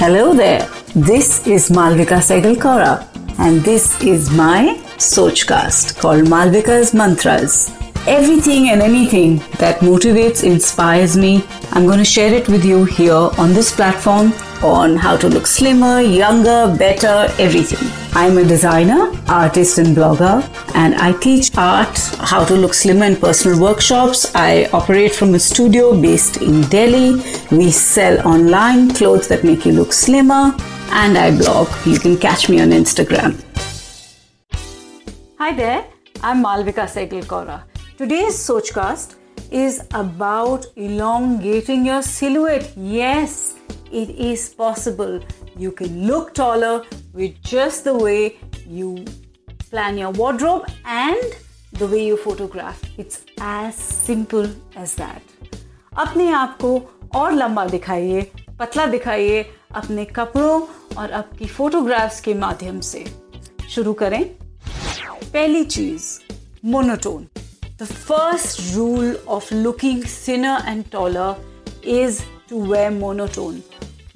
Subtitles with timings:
[0.00, 0.66] Hello there.
[0.96, 3.06] This is Malvika Segalkara
[3.38, 7.70] and this is my Sochcast called Malvika's Mantras.
[8.06, 13.28] Everything and anything that motivates, inspires me, I'm going to share it with you here
[13.36, 14.32] on this platform
[14.62, 17.99] on how to look slimmer, younger, better, everything.
[18.12, 20.42] I'm a designer, artist, and blogger,
[20.74, 24.34] and I teach art, how to look slimmer in personal workshops.
[24.34, 27.22] I operate from a studio based in Delhi.
[27.52, 30.56] We sell online clothes that make you look slimmer,
[30.90, 31.68] and I blog.
[31.86, 33.40] You can catch me on Instagram.
[35.38, 35.84] Hi there,
[36.20, 37.62] I'm Malvika Segalkora.
[37.96, 39.14] Today's Sochcast
[39.52, 42.72] is about elongating your silhouette.
[42.76, 43.54] Yes,
[43.92, 45.20] it is possible.
[45.59, 49.05] You can look taller with just the way you
[49.71, 51.35] plan your wardrobe and
[51.73, 52.81] the way you photograph.
[52.97, 55.21] It's as simple as that.
[55.97, 56.71] अपने आप को
[57.15, 58.21] और लंबा दिखाइए
[58.59, 59.41] पतला दिखाइए
[59.75, 60.61] अपने कपड़ों
[60.97, 63.05] और आपकी फोटोग्राफ्स के माध्यम से
[63.75, 64.23] शुरू करें
[65.33, 66.03] पहली चीज
[66.73, 67.27] monotone
[67.81, 73.61] the first rule of looking slimmer and taller is to wear monotone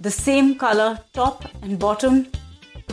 [0.04, 2.28] the same color top and bottom,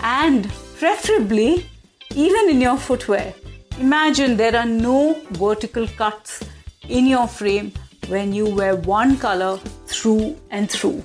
[0.02, 1.66] and preferably
[2.14, 3.34] even in your footwear.
[3.80, 6.42] Imagine there are no vertical cuts
[6.88, 7.72] in your frame
[8.08, 11.04] when you wear one color through and through.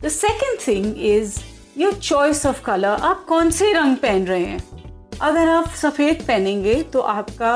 [0.00, 1.42] The second thing is
[1.76, 2.96] your choice of color.
[3.10, 7.52] आप कौन से रंग पहन रहे हैं अगर आप सफ़ेद पहनेंगे तो आपका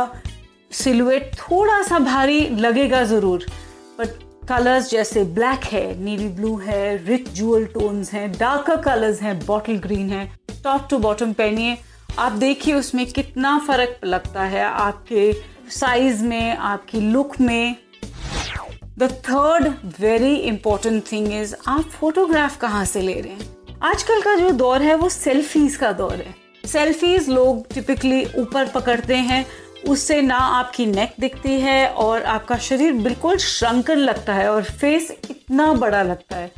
[0.82, 3.46] सिलुएट थोड़ा सा भारी लगेगा ज़रूर
[3.98, 9.37] बट कलर्स जैसे ब्लैक है नीली ब्लू है रिच जुअल टोन्स हैं डार्कर कलर्स हैं
[9.45, 10.25] बॉटल ग्रीन है
[10.63, 11.77] टॉप टू बॉटम पहनिए।
[12.19, 15.31] आप देखिए उसमें कितना फ़र्क लगता है आपके
[15.69, 17.75] साइज़ में, आपकी लुक में।
[18.97, 19.67] The third
[19.99, 23.55] very important thing is आप फोटोग्राफ कहाँ से ले रहे हैं?
[23.83, 29.15] आजकल का जो दौर है, वो सेल्फीज का दौर है। सेल्फीज लोग टिपिकली ऊपर पकड़ते
[29.15, 29.45] हैं
[29.89, 35.11] उससे ना आपकी नेक दिखती है और आपका शरीर बिल्कुल श्रंकन लगता है और फेस
[35.29, 36.51] इतना बड़ा लगता है।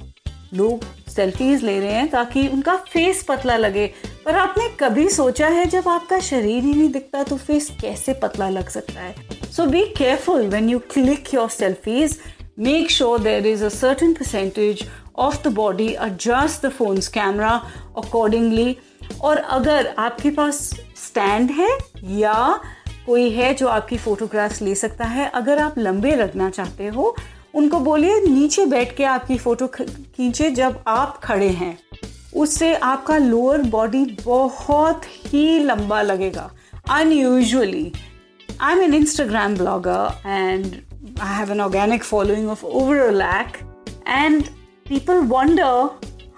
[0.54, 3.86] लोग सेल्फीज ले रहे हैं ताकि उनका फेस पतला लगे।
[4.26, 8.50] पर आपने कभी सोचा है जब आपका शरीर ही नहीं दिखता तो फेस कैसे पतला
[8.50, 9.16] लग सकता है?
[9.52, 12.20] So be careful when you click your selfies
[12.60, 17.50] make sure there is a certain percentage of the body adjust the phone's camera
[17.98, 18.78] accordingly
[19.22, 20.58] और अगर आपके पास
[20.98, 21.70] स्टैंड है
[22.04, 22.60] या
[23.06, 27.16] कोई है जो आपकी फोटोग्राफ्स ले सकता है। अगर आप लंबे रखना चाहते हो,
[27.56, 31.78] उनको बोलिए, नीचे बैठ के आपकी फ़ोटो खींचे जब आप खड़े हैं।
[32.36, 36.50] उससे आपका लोअर बॉडी बहुत ही लंबा लगेगा।
[36.90, 37.92] Unusually
[38.62, 40.66] I am an Instagram blogger and
[41.22, 43.58] I have an organic following of over a lakh
[44.08, 44.44] and
[44.90, 45.90] people wonder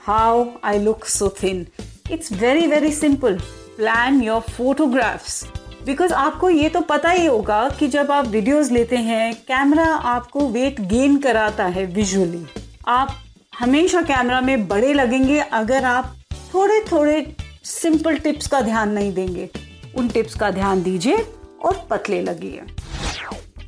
[0.07, 1.65] how I look so thin
[2.11, 3.39] it's very very simple
[3.77, 5.43] plan your photographs
[5.85, 10.47] because आपको ये तो पता ही होगा कि जब आप videos लेते हैं कैमरा आपको
[10.47, 12.45] वेट गेन कराता है विजुअली
[12.87, 13.15] आप
[13.59, 16.15] हमेशा कैमरा में बड़े लगेंगे अगर आप
[16.53, 19.49] थोड़े थोड़े सिंपल टिप्स का ध्यान नहीं देंगे।
[19.97, 21.17] उन टिप्स का ध्यान दीजिए
[21.63, 22.61] और पतले लगिए।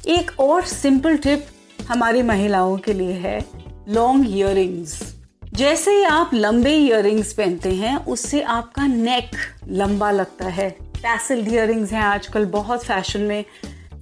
[0.08, 1.48] एक और सिंपल टिप
[1.88, 3.46] हमारी महिलाओं के लिए है
[3.90, 4.86] लॉन्ग इयर
[5.54, 9.32] जैसे ही आप लंबे इयर पहनते हैं, उससे आपका नेक
[9.68, 13.44] लंबा लगता है। टैसल इयर हैं आजकल बहुत फ़ैशन में।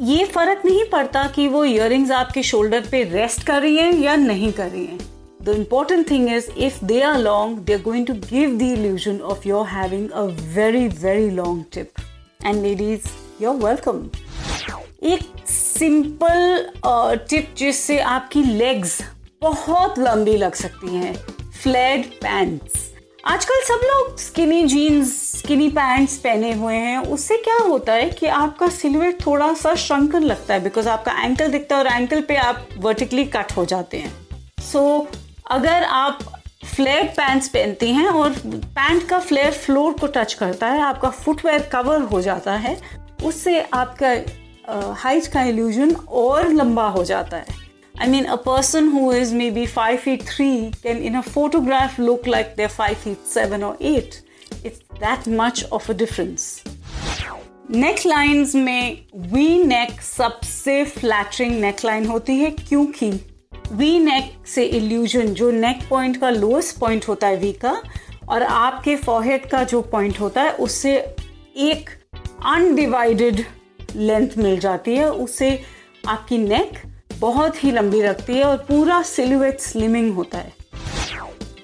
[0.02, 4.16] ये फ़र्क नहीं पड़ता कि वो इयर आपके शोल्डर पे रेस्ट कर रही हैं या
[4.16, 5.00] नहीं कर रही हैं।
[5.44, 9.20] The important thing is if they are long they are going to give the illusion
[9.22, 10.22] of your having a
[10.56, 12.02] very very long tip
[12.46, 13.08] and ladies
[13.42, 14.10] you're welcome
[15.04, 16.70] एक सिंपल
[17.30, 19.00] टिप uh, जिससे आपकी लेग्स
[19.42, 21.14] बहुत लंबी लग सकती हैं।
[21.64, 22.85] Fled pants
[23.26, 28.26] आजकल सब लोग स्किनी जीन्स स्किनी पैंट्स पहने हुए हैं। उससे क्या होता है कि
[28.26, 32.36] आपका सिलवेट थोड़ा सा श्रंकन लगता है बिकॉज़ आपका एंकल दिखता है और एंकल पे
[32.36, 34.12] आप वर्टिकली कट हो जाते हैं।
[34.62, 35.18] सो so,
[35.52, 36.20] अगर आप
[36.66, 41.70] फ्लेयर पैंट्स पहनती हैं और पैंट का फ्लेयर फ्लोर को टच करता है आपका फुटवेयर
[41.74, 42.78] कवर हो जाता है
[43.24, 44.16] उससे आपका
[44.94, 47.65] हाइट का इल्यूजन और लंबा हो जाता है।
[47.98, 52.28] I mean, a person who is maybe 5 feet 3 can in a photograph look
[52.28, 54.22] like they're 5 feet 7 or 8.
[54.66, 56.64] It's that much of a difference.
[57.72, 63.10] Neck lines में वी नेक सबसे फ्लैटरिंग नेकलाइन होती है क्योंकि
[63.72, 67.76] वी नेक से illusion जो neck point का lowest point होता है वी का
[68.30, 70.96] और आपके फॉरहेड का जो पॉइंट होता है उससे
[71.70, 71.90] एक
[72.46, 73.44] अनडिवाइडेड
[73.96, 75.50] लेंथ मिल जाती है उससे
[76.08, 76.78] आपकी नेक
[77.20, 80.54] बहुत ही लंबी रखती है और पूरा सिलुएट स्लिमिंग होता है।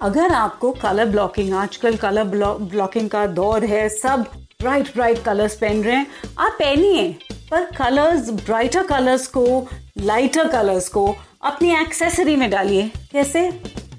[0.01, 4.25] अगर आपको कलर ब्लॉकिंग आजकल कलर ब्लॉकिंग का दौर है, सब
[4.62, 6.07] ब्राइट ब्राइट कलर्स पहन रहे हैं,
[6.39, 7.12] आप पहनिए,
[7.51, 9.68] पर कलर्स ब्राइटर कलर्स को
[9.98, 11.06] लाइटर कलर्स को
[11.44, 13.50] अपनी एक्सेसरी में डालिए। कैसे?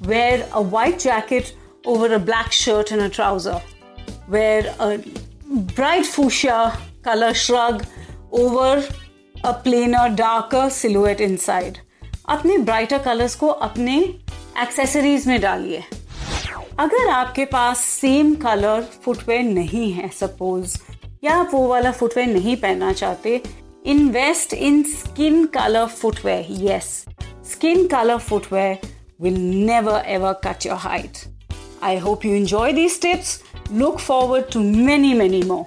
[0.02, 1.54] Wear a white jacket
[1.86, 3.60] over a black shirt and a trouser
[4.30, 4.88] wear a
[5.50, 6.64] bright fuchsia
[7.04, 7.86] colour shrug
[8.32, 8.84] over
[9.44, 11.78] a plainer darker silhouette inside
[12.28, 13.98] अपने ब्राइटर कलर्स को अपने
[14.62, 15.82] accessories में डालिए
[16.80, 20.76] अगर आपके पास सेम कलर फुटवेयर नहीं है सपोज़
[21.24, 23.40] या आप वो वाला फुटवेयर नहीं पहनना चाहते
[23.86, 27.04] invest in skin colour footwear yes
[27.52, 31.28] skin colour footwear will never ever cut your height.
[31.80, 33.42] I hope you enjoy these tips.
[33.70, 35.66] Look forward to many, many more.